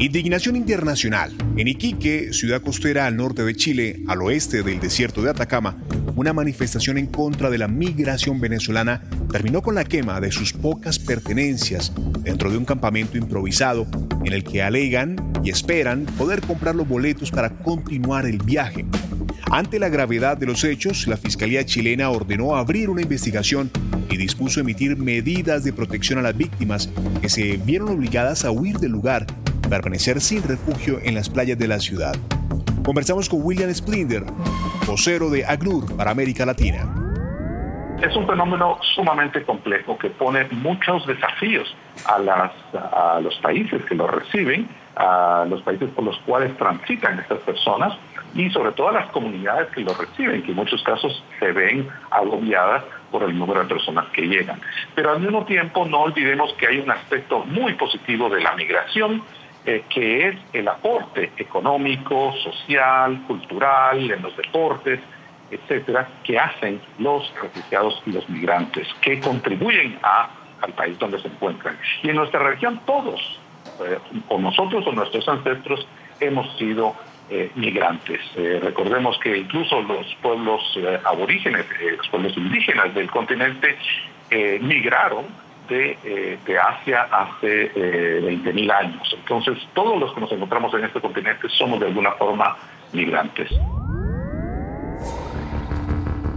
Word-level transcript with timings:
Indignación 0.00 0.56
internacional. 0.56 1.30
En 1.58 1.68
Iquique, 1.68 2.32
ciudad 2.32 2.62
costera 2.62 3.06
al 3.06 3.18
norte 3.18 3.44
de 3.44 3.54
Chile, 3.54 4.02
al 4.08 4.22
oeste 4.22 4.62
del 4.62 4.80
desierto 4.80 5.20
de 5.20 5.28
Atacama, 5.28 5.76
una 6.16 6.32
manifestación 6.32 6.96
en 6.96 7.06
contra 7.06 7.50
de 7.50 7.58
la 7.58 7.68
migración 7.68 8.40
venezolana 8.40 9.02
terminó 9.30 9.60
con 9.60 9.74
la 9.74 9.84
quema 9.84 10.18
de 10.22 10.32
sus 10.32 10.54
pocas 10.54 10.98
pertenencias 10.98 11.92
dentro 12.22 12.50
de 12.50 12.56
un 12.56 12.64
campamento 12.64 13.18
improvisado 13.18 13.86
en 14.24 14.32
el 14.32 14.42
que 14.42 14.62
alegan 14.62 15.16
y 15.44 15.50
esperan 15.50 16.06
poder 16.06 16.40
comprar 16.40 16.76
los 16.76 16.88
boletos 16.88 17.30
para 17.30 17.50
continuar 17.50 18.24
el 18.24 18.38
viaje. 18.38 18.86
Ante 19.50 19.78
la 19.78 19.90
gravedad 19.90 20.38
de 20.38 20.46
los 20.46 20.64
hechos, 20.64 21.08
la 21.08 21.18
Fiscalía 21.18 21.66
chilena 21.66 22.08
ordenó 22.08 22.56
abrir 22.56 22.88
una 22.88 23.02
investigación 23.02 23.70
y 24.08 24.16
dispuso 24.16 24.60
emitir 24.60 24.96
medidas 24.96 25.62
de 25.62 25.74
protección 25.74 26.18
a 26.18 26.22
las 26.22 26.36
víctimas 26.36 26.88
que 27.20 27.28
se 27.28 27.58
vieron 27.58 27.90
obligadas 27.90 28.46
a 28.46 28.50
huir 28.50 28.78
del 28.78 28.92
lugar 28.92 29.26
permanecer 29.70 30.20
sin 30.20 30.42
refugio 30.42 30.98
en 31.02 31.14
las 31.14 31.30
playas 31.30 31.56
de 31.56 31.68
la 31.68 31.78
ciudad. 31.78 32.14
Conversamos 32.84 33.28
con 33.28 33.40
William 33.42 33.72
Splinder, 33.72 34.24
vocero 34.84 35.30
de 35.30 35.46
AGNUR 35.46 35.96
para 35.96 36.10
América 36.10 36.44
Latina. 36.44 36.92
Es 38.02 38.16
un 38.16 38.26
fenómeno 38.26 38.78
sumamente 38.94 39.42
complejo 39.44 39.96
que 39.96 40.10
pone 40.10 40.44
muchos 40.50 41.06
desafíos 41.06 41.74
a, 42.06 42.16
a 42.16 43.20
los 43.20 43.36
países 43.36 43.84
que 43.84 43.94
lo 43.94 44.06
reciben, 44.06 44.66
a 44.96 45.46
los 45.48 45.62
países 45.62 45.88
por 45.90 46.04
los 46.04 46.18
cuales 46.20 46.56
transitan 46.56 47.20
estas 47.20 47.38
personas 47.40 47.96
y 48.34 48.50
sobre 48.50 48.72
todo 48.72 48.88
a 48.88 48.92
las 48.92 49.10
comunidades 49.10 49.68
que 49.68 49.82
lo 49.82 49.94
reciben, 49.94 50.42
que 50.42 50.50
en 50.50 50.56
muchos 50.56 50.82
casos 50.82 51.22
se 51.38 51.52
ven 51.52 51.88
agobiadas 52.10 52.84
por 53.10 53.22
el 53.22 53.38
número 53.38 53.60
de 53.60 53.66
personas 53.66 54.06
que 54.12 54.22
llegan. 54.22 54.60
Pero 54.94 55.10
al 55.12 55.20
mismo 55.20 55.44
tiempo 55.44 55.84
no 55.84 56.00
olvidemos 56.02 56.52
que 56.54 56.66
hay 56.66 56.78
un 56.78 56.90
aspecto 56.90 57.44
muy 57.44 57.74
positivo 57.74 58.28
de 58.28 58.40
la 58.40 58.54
migración 58.54 59.22
eh, 59.66 59.84
que 59.90 60.28
es 60.28 60.36
el 60.54 60.66
aporte 60.68 61.32
económico, 61.36 62.32
social, 62.42 63.22
cultural, 63.26 64.10
en 64.10 64.22
los 64.22 64.34
deportes, 64.34 65.00
etcétera, 65.50 66.08
que 66.24 66.38
hacen 66.38 66.80
los 66.98 67.30
refugiados 67.42 68.02
y 68.06 68.12
los 68.12 68.26
migrantes, 68.30 68.88
que 69.02 69.20
contribuyen 69.20 69.98
a, 70.02 70.30
al 70.62 70.72
país 70.72 70.98
donde 70.98 71.20
se 71.20 71.28
encuentran. 71.28 71.76
Y 72.02 72.08
en 72.08 72.16
nuestra 72.16 72.40
región 72.40 72.80
todos, 72.86 73.20
eh, 73.84 73.98
o 74.28 74.38
nosotros 74.38 74.86
o 74.86 74.92
nuestros 74.92 75.28
ancestros, 75.28 75.86
hemos 76.20 76.56
sido 76.56 76.94
eh, 77.28 77.50
migrantes. 77.54 78.20
recordemos 78.62 79.18
que 79.18 79.38
incluso 79.38 79.82
los 79.82 80.06
pueblos 80.22 80.62
aborígenes, 81.04 81.66
los 81.96 82.08
pueblos 82.08 82.36
indígenas 82.36 82.94
del 82.94 83.10
continente, 83.10 83.76
migraron 84.60 85.26
eh, 85.70 86.38
de, 86.44 86.58
Asia 86.58 87.02
hace 87.02 87.70
eh, 87.74 88.20
20.000 88.22 88.72
años. 88.72 89.16
Entonces, 89.18 89.58
todos 89.74 89.98
los 90.00 90.12
que 90.12 90.20
nos 90.20 90.32
encontramos 90.32 90.74
en 90.74 90.84
este 90.84 91.00
continente 91.00 91.48
somos 91.48 91.80
de 91.80 91.86
alguna 91.86 92.12
forma 92.12 92.56
migrantes. 92.92 93.50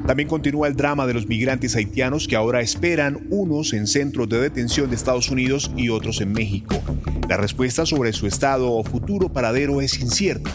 También 0.05 0.27
continúa 0.27 0.67
el 0.67 0.75
drama 0.75 1.07
de 1.07 1.13
los 1.13 1.27
migrantes 1.27 1.75
haitianos 1.75 2.27
que 2.27 2.35
ahora 2.35 2.59
esperan 2.59 3.19
unos 3.29 3.73
en 3.73 3.87
centros 3.87 4.27
de 4.27 4.39
detención 4.39 4.89
de 4.89 4.95
Estados 4.97 5.29
Unidos 5.29 5.71
y 5.77 5.89
otros 5.89 6.19
en 6.19 6.33
México. 6.33 6.75
La 7.29 7.37
respuesta 7.37 7.85
sobre 7.85 8.11
su 8.11 8.27
estado 8.27 8.71
o 8.71 8.83
futuro 8.83 9.29
paradero 9.29 9.79
es 9.81 9.99
incierta. 9.99 10.51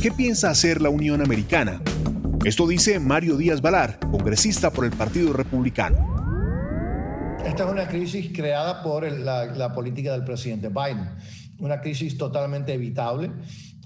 ¿Qué 0.00 0.12
piensa 0.12 0.50
hacer 0.50 0.80
la 0.80 0.90
Unión 0.90 1.20
Americana? 1.20 1.82
Esto 2.44 2.68
dice 2.68 3.00
Mario 3.00 3.36
Díaz 3.36 3.60
Valar, 3.60 3.98
congresista 3.98 4.70
por 4.70 4.84
el 4.84 4.92
Partido 4.92 5.32
Republicano. 5.32 6.17
Esta 7.44 7.64
es 7.64 7.70
una 7.70 7.88
crisis 7.88 8.30
creada 8.34 8.82
por 8.82 9.10
la, 9.10 9.72
política 9.72 10.12
del 10.12 10.24
presidente 10.24 10.68
Biden, 10.68 11.08
una 11.60 11.80
crisis 11.80 12.18
totalmente 12.18 12.74
evitable. 12.74 13.30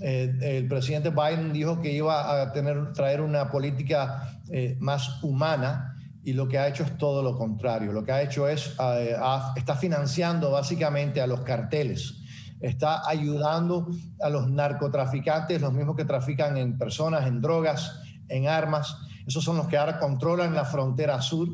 Eh, 0.01 0.35
el 0.41 0.69
presidente 0.69 1.11
Biden 1.11 1.53
dijo 1.53 1.81
que 1.81 1.93
iba 1.93 2.43
a 2.43 2.53
traer 2.53 3.21
una 3.21 3.51
política 3.51 4.41
eh, 4.51 4.77
más 4.81 5.23
humana 5.23 5.97
y 6.25 6.33
lo 6.33 6.49
que 6.49 6.59
ha 6.59 6.67
hecho 6.67 6.83
es 6.83 6.97
todo 6.97 7.23
lo 7.23 7.37
contrario. 7.37 7.93
Lo 7.93 8.05
que 8.05 8.13
ha 8.13 8.23
hecho 8.23 8.49
es, 8.49 8.75
eh, 8.81 9.17
está 9.57 9.77
financiando 9.77 10.51
básicamente 10.51 11.21
a 11.21 11.27
los 11.27 11.43
carteles, 11.43 12.15
está 12.61 13.09
ayudando 13.09 13.89
a 14.21 14.31
los 14.31 14.49
narcotraficantes, 14.51 15.61
los 15.61 15.73
mismos 15.73 15.97
que 15.97 16.05
trafican 16.05 16.57
en 16.57 16.79
personas, 16.79 17.27
en 17.27 17.41
drogas, 17.41 18.01
en 18.29 18.49
armas. 18.49 18.97
Esos 19.27 19.45
son 19.45 19.57
los 19.57 19.69
que 19.69 19.77
ahora 19.77 19.99
controlan 19.99 20.55
la 20.55 20.65
frontera 20.65 21.21
sur 21.21 21.49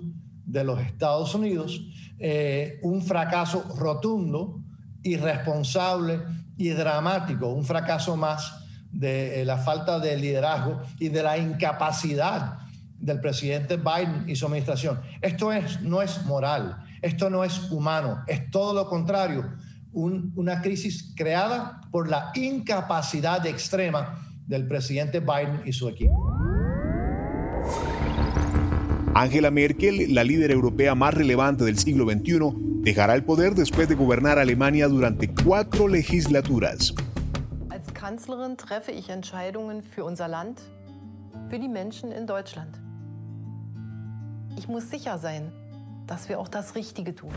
de 0.49 0.65
los 0.65 0.81
Estados 0.81 1.35
Unidos, 1.35 1.81
eh, 2.19 2.81
un 2.83 3.03
fracaso 3.03 3.63
rotundo, 3.77 4.61
irresponsable 5.03 6.21
y 6.57 6.71
dramático, 6.71 7.49
un 7.49 7.65
fracaso 7.65 8.17
más 8.17 8.65
de 8.91 9.43
eh, 9.43 9.45
la 9.45 9.59
falta 9.59 10.01
de 10.01 10.17
liderazgo 10.17 10.81
y 10.99 11.11
de 11.11 11.23
la 11.23 11.37
incapacidad 11.37 12.59
del 12.99 13.21
presidente 13.21 13.77
Biden 13.77 14.25
y 14.27 14.35
su 14.35 14.47
administración. 14.47 15.01
Esto 15.21 15.53
es, 15.53 15.83
no 15.83 16.01
es 16.01 16.25
moral, 16.25 16.83
esto 17.03 17.29
no 17.29 17.45
es 17.45 17.71
humano, 17.71 18.25
es 18.27 18.51
todo 18.51 18.73
lo 18.75 18.89
contrario, 18.89 19.53
una 19.93 20.63
crisis 20.63 21.13
creada 21.17 21.81
por 21.91 22.09
la 22.09 22.31
incapacidad 22.35 23.45
extrema 23.47 24.19
del 24.47 24.67
presidente 24.67 25.21
Biden 25.21 25.63
y 25.65 25.73
su 25.73 25.89
equipo. 25.89 26.38
Angela 29.19 29.51
Merkel, 29.51 30.15
la 30.15 30.23
líder 30.23 30.53
europea 30.53 30.95
más 30.95 31.13
relevante 31.13 31.65
del 31.65 31.77
siglo 31.77 32.09
XXI, 32.09 32.53
dejará 32.85 33.17
el 33.17 33.25
poder 33.25 33.57
después 33.57 33.89
de 33.89 33.97
gobernar 33.97 34.39
Alemania 34.39 34.87
durante 34.87 35.35
cuatro 35.35 35.89
legislaturas. 35.89 36.95
Als 37.69 37.93
Kanzlerin 37.95 38.57
treffe 38.57 38.93
ich 38.93 39.09
Entscheidungen 39.09 39.83
für 39.83 40.05
unser 40.05 40.29
Land, 40.29 40.61
für 41.51 41.59
die 41.59 41.67
Menschen 41.67 42.13
in 42.13 42.29
Deutschland. 42.29 42.81
Ich 44.57 44.69
muss 44.69 44.89
sicher 44.89 45.19
sein, 45.19 45.51
dass 46.07 46.29
wir 46.29 46.39
auch 46.39 46.49
das 46.49 46.77
Richtige 46.77 47.13
tun. 47.13 47.33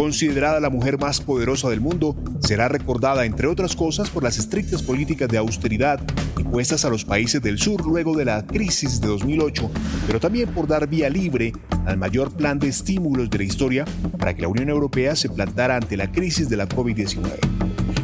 Considerada 0.00 0.60
la 0.60 0.70
mujer 0.70 0.98
más 0.98 1.20
poderosa 1.20 1.68
del 1.68 1.82
mundo, 1.82 2.16
será 2.40 2.68
recordada, 2.68 3.26
entre 3.26 3.46
otras 3.46 3.76
cosas, 3.76 4.08
por 4.08 4.22
las 4.22 4.38
estrictas 4.38 4.82
políticas 4.82 5.28
de 5.28 5.36
austeridad 5.36 6.00
impuestas 6.38 6.86
a 6.86 6.88
los 6.88 7.04
países 7.04 7.42
del 7.42 7.58
sur 7.58 7.84
luego 7.84 8.16
de 8.16 8.24
la 8.24 8.46
crisis 8.46 9.02
de 9.02 9.08
2008, 9.08 9.70
pero 10.06 10.18
también 10.18 10.48
por 10.54 10.66
dar 10.66 10.88
vía 10.88 11.10
libre 11.10 11.52
al 11.84 11.98
mayor 11.98 12.32
plan 12.32 12.58
de 12.58 12.68
estímulos 12.68 13.28
de 13.28 13.36
la 13.36 13.44
historia 13.44 13.84
para 14.18 14.32
que 14.32 14.40
la 14.40 14.48
Unión 14.48 14.70
Europea 14.70 15.14
se 15.16 15.28
plantara 15.28 15.76
ante 15.76 15.98
la 15.98 16.10
crisis 16.10 16.48
de 16.48 16.56
la 16.56 16.66
COVID-19. 16.66 17.20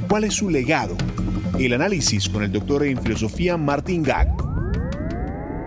¿Cuál 0.07 0.25
es 0.25 0.35
su 0.35 0.51
legado? 0.51 0.99
El 1.59 1.73
análisis 1.73 2.29
con 2.29 2.43
el 2.43 2.53
doctor 2.53 2.85
en 2.85 3.01
filosofía 3.01 3.57
Martin 3.57 4.03
Gag. 4.03 4.46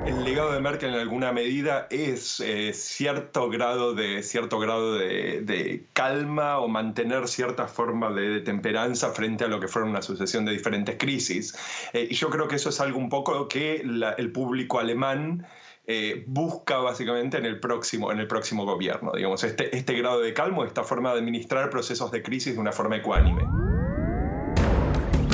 El 0.06 0.24
legado 0.24 0.54
de 0.54 0.60
Merkel 0.62 0.94
en 0.94 1.00
alguna 1.00 1.32
medida 1.32 1.88
es 1.90 2.40
eh, 2.40 2.74
cierto 2.74 3.50
grado, 3.50 3.94
de, 3.94 4.24
cierto 4.24 4.58
grado 4.58 4.96
de, 4.96 5.86
calma 5.94 6.60
o 6.60 6.68
mantener 6.68 7.28
cierta 7.28 7.68
forma 7.68 8.12
de, 8.12 8.40
temperanza 8.42 9.12
frente 9.12 9.44
a 9.44 9.48
lo 9.48 9.60
que 9.60 9.68
fueron 9.68 9.92
una 9.92 10.02
sucesión 10.02 10.46
de 10.46 10.54
diferentes 10.54 10.96
crisis. 10.98 11.56
Eh, 11.94 12.08
y 12.10 12.16
yo 12.16 12.30
creo 12.30 12.48
que 12.48 12.56
eso 12.56 12.70
es 12.70 12.80
algo 12.80 12.98
un 12.98 13.10
poco 13.10 13.48
que 13.48 13.76
el 13.76 14.32
público 14.32 14.80
alemán 14.80 15.46
eh, 15.86 16.24
busca 16.28 16.78
básicamente 16.78 17.38
en 17.38 17.46
el 17.46 17.60
próximo, 17.60 18.12
en 18.12 18.20
el 18.20 18.28
próximo 18.28 18.64
gobierno. 18.64 19.12
Digamos, 19.16 19.44
este, 19.44 19.76
este 19.76 19.94
grado 19.94 20.22
de 20.22 20.34
calmo, 20.34 20.64
esta 20.64 20.84
forma 20.84 21.14
de 21.14 21.20
administrar 21.20 21.70
procesos 21.70 22.12
de 22.12 22.22
crisis 22.22 22.54
de 22.54 22.60
una 22.60 22.72
forma 22.72 22.98
ecuánime. 22.98 23.44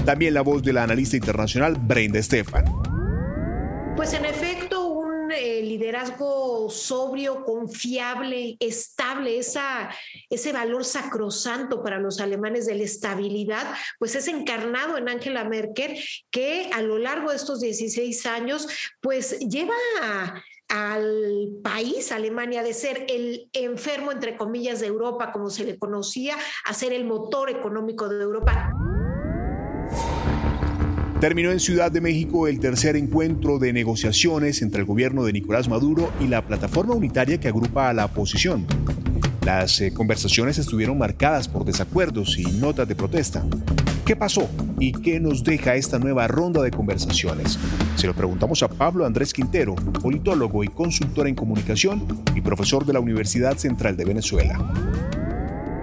También 0.06 0.33
la 0.33 0.41
voz 0.41 0.63
de 0.63 0.71
la 0.71 0.83
analista 0.83 1.17
internacional 1.17 1.75
Brenda 1.77 2.21
Stefan. 2.21 2.85
Pues 3.95 4.13
en 4.13 4.25
efecto, 4.25 4.88
un 4.88 5.31
eh, 5.31 5.62
liderazgo 5.62 6.69
sobrio, 6.69 7.45
confiable, 7.45 8.57
estable, 8.59 9.38
esa, 9.38 9.89
ese 10.30 10.51
valor 10.51 10.83
sacrosanto 10.83 11.81
para 11.81 11.97
los 11.97 12.19
alemanes 12.19 12.65
de 12.65 12.75
la 12.75 12.83
estabilidad, 12.83 13.65
pues 13.97 14.15
es 14.15 14.27
encarnado 14.27 14.97
en 14.97 15.07
Angela 15.07 15.45
Merkel, 15.45 15.97
que 16.30 16.69
a 16.74 16.81
lo 16.81 16.97
largo 16.97 17.30
de 17.30 17.38
estos 17.38 17.62
16 17.62 18.25
años, 18.25 18.68
pues 19.00 19.39
lleva 19.39 19.74
al 20.68 21.50
país, 21.63 22.12
Alemania, 22.12 22.63
de 22.63 22.74
ser 22.74 23.06
el 23.07 23.50
enfermo, 23.53 24.12
entre 24.12 24.36
comillas, 24.36 24.81
de 24.81 24.88
Europa, 24.88 25.31
como 25.31 25.50
se 25.50 25.63
le 25.63 25.80
conocía, 25.80 26.36
a 26.65 26.74
ser 26.74 26.91
el 26.91 27.06
motor 27.06 27.50
económico 27.50 28.09
de 28.09 28.21
Europa. 28.21 28.75
Terminó 31.25 31.50
en 31.50 31.60
Ciudad 31.60 31.92
de 31.92 32.01
México 32.01 32.48
el 32.48 32.60
tercer 32.60 32.95
encuentro 32.95 33.57
de 33.57 33.74
negociaciones 33.74 34.62
entre 34.62 34.81
el 34.81 34.86
gobierno 34.86 35.24
de 35.24 35.33
Nicolás 35.33 35.68
Maduro 35.68 36.12
y 36.19 36.27
la 36.27 36.44
plataforma 36.44 36.94
unitaria 36.94 37.39
que 37.39 37.48
agrupa 37.48 37.89
a 37.89 37.94
la 37.94 38.06
oposición. 38.06 38.68
Las 39.44 39.81
eh, 39.81 39.92
conversaciones 39.92 40.60
estuvieron 40.60 41.00
marcadas 41.00 41.48
por 41.48 41.66
desacuerdos 41.66 42.38
y 42.38 42.44
notas 42.44 42.88
de 42.88 42.94
protesta. 42.94 43.44
¿Qué 44.06 44.16
pasó 44.16 44.48
y 44.77 44.92
qué 44.92 45.19
nos 45.19 45.44
deja 45.44 45.74
esta 45.74 45.98
nueva 45.98 46.27
ronda 46.27 46.62
de 46.62 46.69
conversaciones? 46.69 47.57
Se 47.95 48.06
lo 48.06 48.13
preguntamos 48.13 48.62
a 48.62 48.68
Pablo 48.68 49.04
Andrés 49.04 49.33
Quintero, 49.33 49.74
politólogo 49.74 50.63
y 50.63 50.68
consultor 50.68 51.27
en 51.27 51.33
comunicación 51.33 52.06
y 52.36 52.42
profesor 52.42 52.86
de 52.86 52.94
la 52.94 53.00
Universidad 53.00 53.57
Central 53.57 53.98
de 53.98 54.06
Venezuela. 54.06 54.60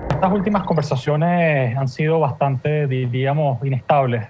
Estas 0.08 0.32
últimas 0.32 0.62
conversaciones 0.62 1.76
han 1.76 1.88
sido 1.88 2.20
bastante, 2.20 2.86
diríamos, 2.86 3.58
inestables. 3.66 4.28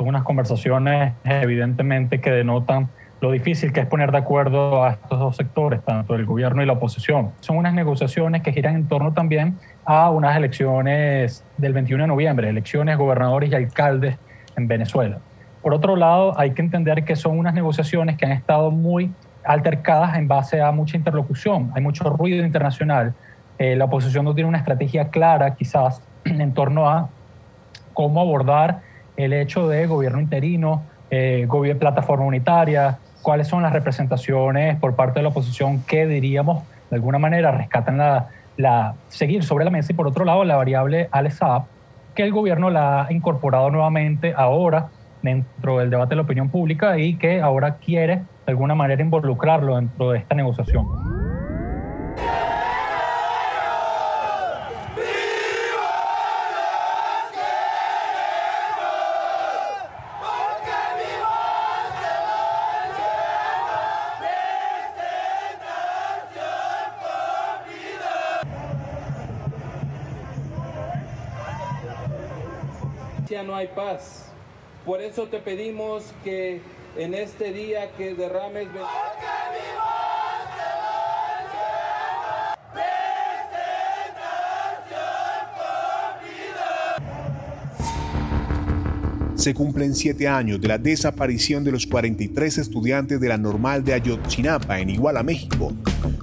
Son 0.00 0.08
unas 0.08 0.22
conversaciones 0.22 1.12
evidentemente 1.24 2.22
que 2.22 2.30
denotan 2.30 2.88
lo 3.20 3.32
difícil 3.32 3.70
que 3.70 3.80
es 3.80 3.86
poner 3.86 4.12
de 4.12 4.16
acuerdo 4.16 4.82
a 4.82 4.92
estos 4.92 5.18
dos 5.18 5.36
sectores, 5.36 5.84
tanto 5.84 6.14
el 6.14 6.24
gobierno 6.24 6.62
y 6.62 6.66
la 6.66 6.72
oposición. 6.72 7.32
Son 7.40 7.58
unas 7.58 7.74
negociaciones 7.74 8.40
que 8.40 8.50
giran 8.50 8.76
en 8.76 8.88
torno 8.88 9.12
también 9.12 9.58
a 9.84 10.08
unas 10.08 10.34
elecciones 10.38 11.44
del 11.58 11.74
21 11.74 12.04
de 12.04 12.08
noviembre, 12.08 12.48
elecciones 12.48 12.96
gobernadores 12.96 13.50
y 13.52 13.54
alcaldes 13.54 14.16
en 14.56 14.68
Venezuela. 14.68 15.18
Por 15.60 15.74
otro 15.74 15.96
lado, 15.96 16.32
hay 16.40 16.52
que 16.52 16.62
entender 16.62 17.04
que 17.04 17.14
son 17.14 17.38
unas 17.38 17.52
negociaciones 17.52 18.16
que 18.16 18.24
han 18.24 18.32
estado 18.32 18.70
muy 18.70 19.12
altercadas 19.44 20.16
en 20.16 20.28
base 20.28 20.62
a 20.62 20.72
mucha 20.72 20.96
interlocución, 20.96 21.72
hay 21.74 21.82
mucho 21.82 22.04
ruido 22.04 22.42
internacional. 22.42 23.12
Eh, 23.58 23.76
la 23.76 23.84
oposición 23.84 24.24
no 24.24 24.34
tiene 24.34 24.48
una 24.48 24.56
estrategia 24.56 25.10
clara 25.10 25.56
quizás 25.56 26.00
en 26.24 26.54
torno 26.54 26.88
a 26.88 27.10
cómo 27.92 28.22
abordar 28.22 28.88
el 29.20 29.32
hecho 29.32 29.68
de 29.68 29.86
gobierno 29.86 30.20
interino, 30.20 30.82
eh, 31.10 31.46
plataforma 31.78 32.24
unitaria, 32.24 32.98
cuáles 33.22 33.48
son 33.48 33.62
las 33.62 33.72
representaciones 33.72 34.76
por 34.76 34.94
parte 34.94 35.20
de 35.20 35.24
la 35.24 35.28
oposición 35.28 35.82
que 35.82 36.06
diríamos 36.06 36.62
de 36.90 36.96
alguna 36.96 37.18
manera 37.18 37.52
rescatan 37.52 37.98
la, 37.98 38.28
la 38.56 38.94
seguir 39.08 39.44
sobre 39.44 39.64
la 39.64 39.70
mesa 39.70 39.92
y 39.92 39.94
por 39.94 40.06
otro 40.06 40.24
lado 40.24 40.44
la 40.44 40.56
variable 40.56 41.08
ALESAP 41.12 41.66
que 42.14 42.22
el 42.22 42.32
gobierno 42.32 42.70
la 42.70 43.04
ha 43.04 43.12
incorporado 43.12 43.70
nuevamente 43.70 44.34
ahora 44.36 44.88
dentro 45.22 45.78
del 45.78 45.90
debate 45.90 46.10
de 46.10 46.16
la 46.16 46.22
opinión 46.22 46.48
pública 46.48 46.98
y 46.98 47.16
que 47.16 47.40
ahora 47.40 47.76
quiere 47.76 48.16
de 48.16 48.52
alguna 48.52 48.74
manera 48.74 49.02
involucrarlo 49.02 49.76
dentro 49.76 50.10
de 50.10 50.18
esta 50.18 50.34
negociación. 50.34 51.19
No 73.42 73.54
hay 73.54 73.68
paz. 73.68 74.26
Por 74.84 75.00
eso 75.00 75.26
te 75.28 75.38
pedimos 75.38 76.04
que 76.24 76.60
en 76.96 77.14
este 77.14 77.52
día 77.52 77.90
que 77.92 78.14
derrames... 78.14 78.68
se 89.36 89.54
cumplen 89.54 89.94
siete 89.94 90.28
años 90.28 90.60
de 90.60 90.68
la 90.68 90.76
desaparición 90.76 91.64
de 91.64 91.72
los 91.72 91.86
43 91.86 92.58
estudiantes 92.58 93.18
de 93.20 93.28
la 93.28 93.38
normal 93.38 93.82
de 93.82 93.94
Ayotzinapa 93.94 94.80
en 94.80 94.90
Iguala, 94.90 95.22
México. 95.22 95.72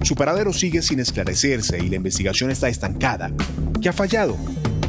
Su 0.02 0.14
paradero 0.14 0.52
sigue 0.52 0.82
sin 0.82 1.00
esclarecerse 1.00 1.80
y 1.80 1.88
la 1.88 1.96
investigación 1.96 2.52
está 2.52 2.68
estancada. 2.68 3.32
¿Qué 3.82 3.88
ha 3.88 3.92
fallado? 3.92 4.36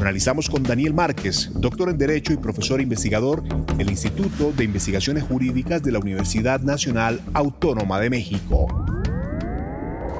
Analizamos 0.00 0.48
con 0.48 0.62
Daniel 0.62 0.94
Márquez, 0.94 1.50
doctor 1.54 1.90
en 1.90 1.98
Derecho 1.98 2.32
y 2.32 2.38
profesor 2.38 2.80
investigador 2.80 3.42
del 3.76 3.90
Instituto 3.90 4.50
de 4.52 4.64
Investigaciones 4.64 5.24
Jurídicas 5.24 5.82
de 5.82 5.92
la 5.92 5.98
Universidad 5.98 6.60
Nacional 6.60 7.20
Autónoma 7.34 8.00
de 8.00 8.08
México. 8.08 8.66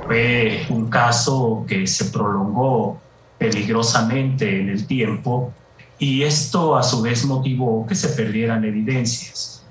Fue 0.07 0.67
un 0.69 0.91
caso 0.91 1.65
que 1.67 1.87
se 1.87 2.07
prolongó 2.07 3.01
peligrosamente 3.39 4.61
en 4.61 4.69
el 4.69 4.87
tiempo 4.87 5.53
y 5.99 6.23
esto 6.23 6.77
a 6.77 6.83
su 6.83 7.01
vez 7.01 7.25
motivó 7.25 7.87
que 7.87 7.95
se 7.95 8.09
perdieran 8.09 8.65
evidencias. 8.65 9.65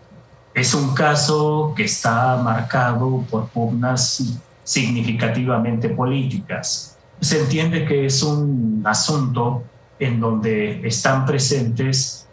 Es 0.53 0.73
un 0.73 0.93
caso 0.95 1.73
que 1.75 1.83
está 1.83 2.37
marcado 2.37 3.23
por 3.29 3.47
pugnas 3.49 4.39
significativamente 4.63 5.89
políticas. 5.89 6.97
Se 7.21 7.39
entiende 7.39 7.85
que 7.85 8.05
es 8.05 8.23
un 8.23 8.81
asunto 8.85 9.63
en 9.99 10.19
donde 10.19 10.87
están 10.87 11.25
presentes 11.25 12.27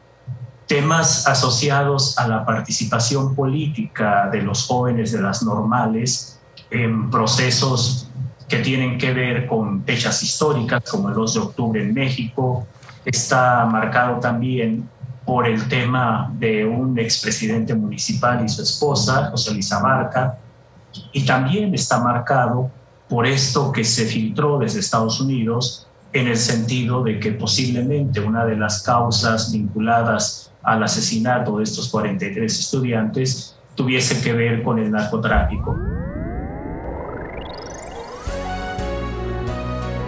temas 0.66 1.26
asociados 1.26 2.18
a 2.18 2.26
la 2.26 2.44
participación 2.44 3.34
política 3.34 4.28
de 4.30 4.42
los 4.42 4.66
jóvenes 4.66 5.12
de 5.12 5.20
las 5.20 5.42
normales 5.42 6.40
en 6.70 7.10
procesos 7.10 8.08
que 8.48 8.58
tienen 8.58 8.98
que 8.98 9.12
ver 9.12 9.46
con 9.46 9.84
fechas 9.84 10.22
históricas 10.22 10.82
como 10.90 11.08
el 11.08 11.14
2 11.14 11.34
de 11.34 11.40
octubre 11.40 11.82
en 11.82 11.94
México. 11.94 12.66
Está 13.04 13.64
marcado 13.66 14.18
también 14.18 14.88
por 15.24 15.46
el 15.46 15.68
tema 15.68 16.32
de 16.38 16.64
un 16.64 16.98
expresidente 16.98 17.74
municipal 17.74 18.44
y 18.44 18.48
su 18.48 18.62
esposa, 18.62 19.30
José 19.30 19.52
Luis 19.52 19.72
Abarca, 19.72 20.38
y 21.12 21.24
también 21.26 21.74
está 21.74 22.00
marcado 22.00 22.70
por 23.08 23.26
esto 23.26 23.72
que 23.72 23.84
se 23.84 24.06
filtró 24.06 24.58
desde 24.58 24.80
Estados 24.80 25.20
Unidos 25.20 25.86
en 26.18 26.28
el 26.28 26.36
sentido 26.36 27.02
de 27.02 27.18
que 27.20 27.32
posiblemente 27.32 28.20
una 28.20 28.44
de 28.44 28.56
las 28.56 28.82
causas 28.82 29.52
vinculadas 29.52 30.52
al 30.62 30.82
asesinato 30.82 31.58
de 31.58 31.64
estos 31.64 31.88
43 31.88 32.58
estudiantes 32.58 33.56
tuviese 33.74 34.22
que 34.22 34.32
ver 34.32 34.62
con 34.62 34.78
el 34.78 34.90
narcotráfico. 34.90 35.76